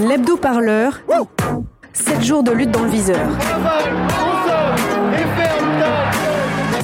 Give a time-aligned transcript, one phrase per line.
[0.00, 1.00] L'hebdo parleur.
[1.92, 3.26] 7 jours de lutte dans le viseur.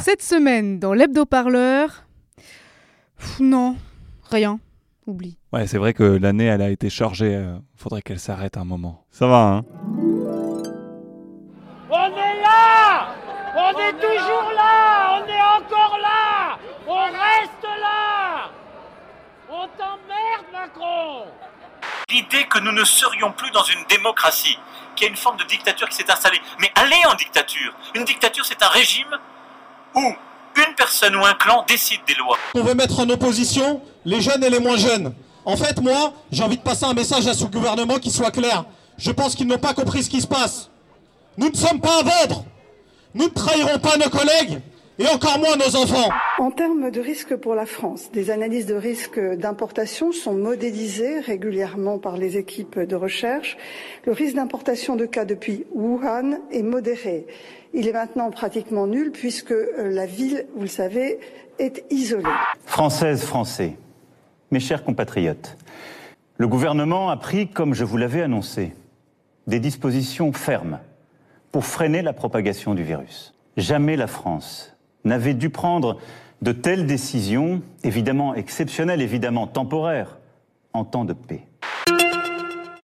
[0.00, 2.04] Cette semaine, dans l'hebdo parleur.
[3.40, 3.76] Non,
[4.30, 4.58] rien.
[5.06, 5.36] Oublie.
[5.52, 7.34] Ouais, c'est vrai que l'année, elle a été chargée.
[7.36, 9.04] euh, faudrait qu'elle s'arrête un moment.
[9.10, 9.64] Ça va, hein?
[11.90, 13.08] On est là
[13.54, 16.56] On est toujours là On est encore là
[16.88, 18.50] On reste là
[19.50, 20.46] On t'emmerde,
[22.10, 24.58] L'idée que nous ne serions plus dans une démocratie,
[24.94, 26.40] qu'il y a une forme de dictature qui s'est installée.
[26.60, 29.18] Mais allez en dictature Une dictature, c'est un régime
[29.94, 32.36] où une personne ou un clan décide des lois.
[32.54, 35.14] On veut mettre en opposition les jeunes et les moins jeunes.
[35.44, 38.64] En fait, moi, j'ai envie de passer un message à ce gouvernement qui soit clair.
[38.98, 40.70] Je pense qu'ils n'ont pas compris ce qui se passe.
[41.38, 42.44] Nous ne sommes pas à vendre.
[43.14, 44.60] Nous ne trahirons pas nos collègues
[45.02, 46.10] et encore moins nos enfants.
[46.38, 51.98] En termes de risque pour la France, des analyses de risque d'importation sont modélisées régulièrement
[51.98, 53.56] par les équipes de recherche.
[54.04, 57.26] Le risque d'importation de cas depuis Wuhan est modéré.
[57.74, 61.18] Il est maintenant pratiquement nul puisque euh, la ville, vous le savez,
[61.58, 62.24] est isolée.
[62.66, 63.76] Françaises, Français,
[64.50, 65.56] mes chers compatriotes,
[66.36, 68.72] le gouvernement a pris, comme je vous l'avais annoncé,
[69.46, 70.78] des dispositions fermes
[71.50, 73.34] pour freiner la propagation du virus.
[73.56, 74.71] Jamais la France
[75.04, 75.98] n'avait dû prendre
[76.42, 80.18] de telles décisions, évidemment exceptionnelles, évidemment temporaires,
[80.72, 81.46] en temps de paix.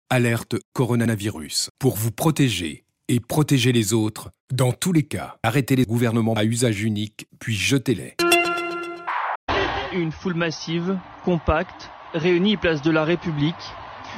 [0.10, 1.70] Alerte coronavirus.
[1.80, 6.44] Pour vous protéger et protéger les autres, dans tous les cas, arrêtez les gouvernements à
[6.44, 8.16] usage unique, puis jetez-les.
[9.94, 13.56] Une foule massive, compacte, réunie place de la République,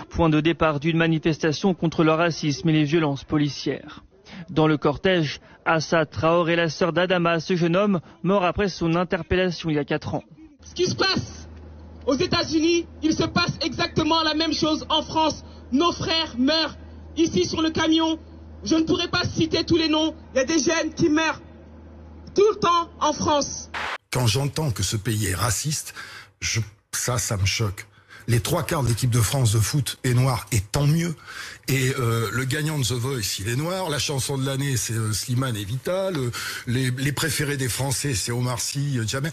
[0.10, 4.04] point de départ d'une manifestation contre le racisme et les violences policières.
[4.50, 9.70] Dans le cortège, Assad Traoré, la sœur d'Adama, ce jeune homme mort après son interpellation
[9.70, 10.24] il y a 4 ans.
[10.64, 11.48] Ce qui se passe
[12.06, 15.44] aux États-Unis, il se passe exactement la même chose en France.
[15.74, 16.78] Nos frères meurent
[17.18, 18.18] ici sur le camion.
[18.64, 20.16] Je ne pourrais pas citer tous les noms.
[20.34, 21.42] Il y a des jeunes qui meurent
[22.34, 23.70] tout le temps en France.
[24.12, 25.94] Quand j'entends que ce pays est raciste,
[26.40, 26.62] je,
[26.94, 27.88] ça, ça me choque.
[28.30, 31.16] Les trois quarts de l'équipe de France de foot est noire, et tant mieux.
[31.70, 33.90] Et euh, le gagnant de The Voice, il est noir.
[33.90, 36.18] La chanson de l'année, c'est euh, Slimane et Vital.
[36.18, 36.32] Euh,
[36.68, 39.32] les, préférés des Français, c'est Omar Sy, euh, Jamel.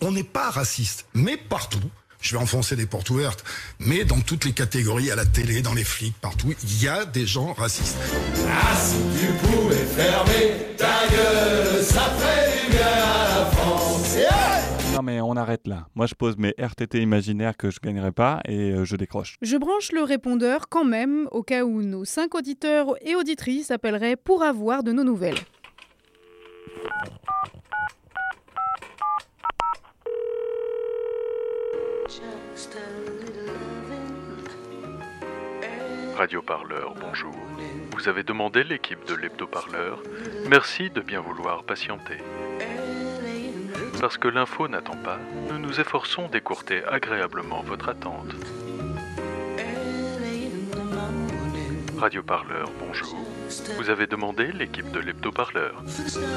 [0.00, 1.82] On n'est pas raciste, mais partout.
[2.20, 3.44] Je vais enfoncer des portes ouvertes,
[3.78, 7.04] mais dans toutes les catégories, à la télé, dans les flics, partout, il y a
[7.04, 7.96] des gens racistes.
[14.98, 15.86] Non, mais on arrête là.
[15.94, 19.36] Moi, je pose mes RTT imaginaires que je gagnerai pas et euh, je décroche.
[19.42, 24.16] Je branche le répondeur quand même, au cas où nos 5 auditeurs et auditrices appelleraient
[24.16, 25.36] pour avoir de nos nouvelles.
[36.16, 37.36] Radio Parleur, bonjour.
[37.92, 40.02] Vous avez demandé l'équipe de l'hebdo-parleur.
[40.50, 42.16] Merci de bien vouloir patienter.
[44.00, 45.18] Parce que l'info n'attend pas,
[45.50, 48.34] nous nous efforçons d'écourter agréablement votre attente.
[51.98, 53.16] Radio Parleur, bonjour.
[53.76, 55.82] Vous avez demandé l'équipe de l'hebdo-parleur.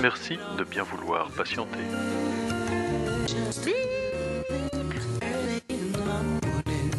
[0.02, 1.78] Merci de bien vouloir patienter.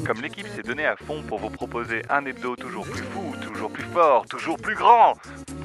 [0.06, 3.70] Comme l'équipe s'est donnée à fond pour vous proposer un hebdo toujours plus fou, toujours
[3.70, 5.14] plus fort, toujours plus grand,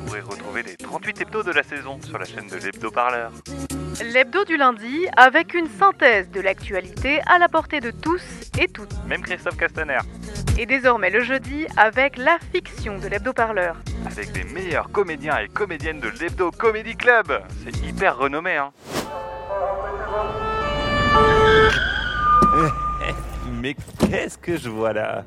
[0.07, 3.31] pourrez retrouver les 38 hebdos de la saison sur la chaîne de l'hebdo parleur.
[4.13, 8.23] L'hebdo du lundi avec une synthèse de l'actualité à la portée de tous
[8.57, 8.94] et toutes.
[9.06, 10.00] Même Christophe Castaner.
[10.57, 13.75] Et désormais le jeudi avec la fiction de l'hebdo parleur.
[14.06, 17.41] Avec les meilleurs comédiens et comédiennes de l'hebdo Comedy Club.
[17.66, 18.72] C'est hyper renommé, hein.
[23.62, 25.25] Mais qu'est-ce que je vois là?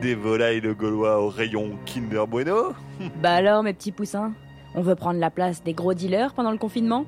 [0.00, 2.72] Des volailles de Gaulois au rayon Kinder Bueno
[3.22, 4.32] Bah alors, mes petits poussins
[4.74, 7.04] On veut prendre la place des gros dealers pendant le confinement?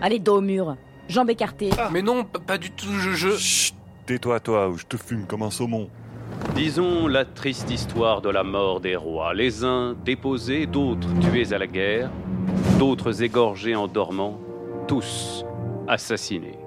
[0.00, 0.76] Allez, dos au mur,
[1.08, 1.70] jambes écartées.
[1.92, 3.10] Mais non, pas du tout, je...
[3.10, 3.30] je...
[3.36, 3.74] Chut,
[4.06, 5.88] tais-toi toi ou je te fume comme un saumon.
[6.54, 11.58] Disons la triste histoire de la mort des rois, les uns déposés, d'autres tués à
[11.58, 12.10] la guerre,
[12.78, 14.38] d'autres égorgés en dormant,
[14.86, 15.44] tous
[15.88, 16.58] assassinés.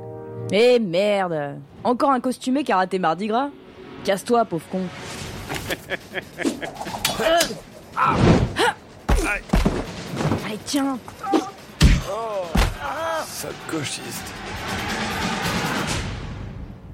[0.52, 3.50] Eh merde Encore un costumé qui a raté Mardi Gras?
[4.04, 4.82] Casse-toi, pauvre con.
[10.46, 10.98] Allez, tiens
[13.26, 14.34] Sale gauchiste.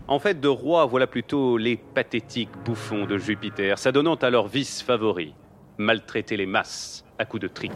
[0.07, 4.81] En fait, de rois, voilà plutôt les pathétiques bouffons de Jupiter, s'adonnant à leur vice
[4.81, 5.35] favori,
[5.77, 7.71] maltraiter les masses à coups de trick.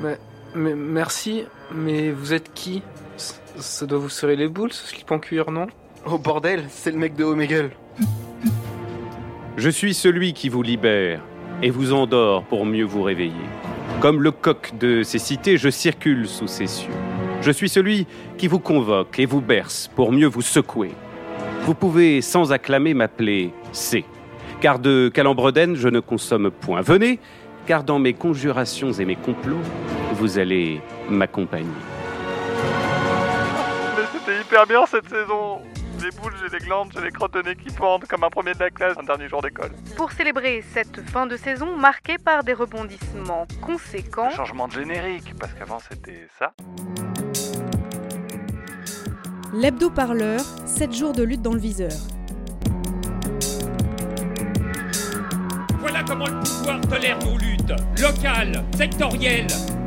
[0.00, 0.18] Mais,
[0.54, 2.82] mais merci, mais vous êtes qui?
[3.56, 5.66] Ça doit vous serrer les boules, ce slip en cuir, non?
[6.06, 7.70] Oh bordel, c'est le mec de Omegle.
[9.58, 11.20] Je suis celui qui vous libère
[11.64, 13.32] et vous endort pour mieux vous réveiller.
[14.00, 16.92] Comme le coq de ces cités, je circule sous ces cieux.
[17.42, 18.06] Je suis celui
[18.36, 20.92] qui vous convoque et vous berce pour mieux vous secouer.
[21.62, 24.04] Vous pouvez sans acclamer m'appeler C,
[24.60, 26.80] car de Calembredène je ne consomme point.
[26.80, 27.18] Venez,
[27.66, 29.56] car dans mes conjurations et mes complots,
[30.12, 31.66] vous allez m'accompagner.
[33.96, 35.62] Mais c'était hyper bien cette saison
[35.98, 38.54] des boules, j'ai des glandes, j'ai des crottes de nez qui pendent comme un premier
[38.54, 39.70] de la classe un dernier jour d'école.
[39.96, 45.52] Pour célébrer cette fin de saison marquée par des rebondissements conséquents, Changement de générique, parce
[45.54, 46.52] qu'avant c'était ça.
[49.52, 51.90] L'hebdo-parleur, 7 jours de lutte dans le viseur.
[55.80, 57.72] Voilà comment le pouvoir tolère nos luttes.
[58.00, 59.46] Locales, sectorielles,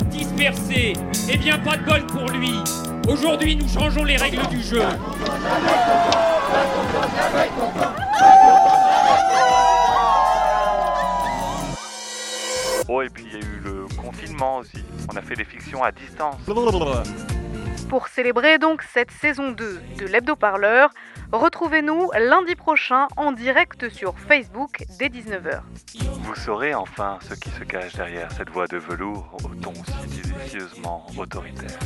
[0.10, 0.94] dispersées.
[1.30, 2.56] Et bien pas de bol pour lui.
[3.08, 4.82] Aujourd'hui, nous changeons les règles du jeu.
[12.88, 14.84] Oh, et puis il y a eu le confinement aussi.
[15.12, 16.36] On a fait des fictions à distance.
[17.92, 20.92] pour célébrer donc cette saison 2 de l'hebdo-parleur,
[21.34, 25.60] retrouvez-nous lundi prochain en direct sur Facebook dès 19h.
[26.22, 29.74] Vous saurez enfin ce qui se cache derrière cette voix de velours au ton
[30.52, 31.80] si délicieusement autoritaire.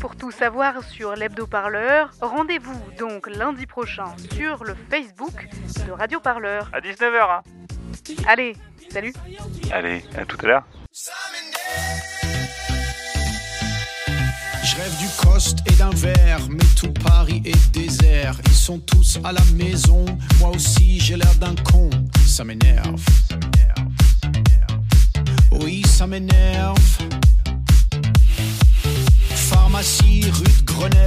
[0.00, 5.48] Pour tout savoir sur l'hebdo-parleur, rendez-vous donc lundi prochain sur le Facebook
[5.86, 6.70] de Radio Parleur.
[6.72, 7.42] À 19h, hein
[8.26, 8.56] Allez,
[8.90, 9.12] salut
[9.70, 10.64] Allez, à tout à l'heure.
[14.62, 18.36] Je rêve du coste et d'un verre, mais tout Paris est désert.
[18.46, 20.04] Ils sont tous à la maison,
[20.38, 21.90] moi aussi j'ai l'air d'un con.
[22.26, 23.04] Ça m'énerve.
[25.62, 26.78] Oui, ça m'énerve.
[29.34, 30.99] Pharmacie, rue de Grenelle,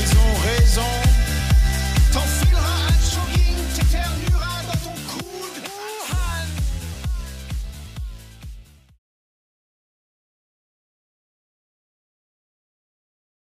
[0.00, 1.09] elles ont raison.